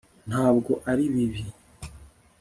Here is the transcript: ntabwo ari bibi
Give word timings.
ntabwo 0.29 0.71
ari 0.91 1.05
bibi 1.13 1.41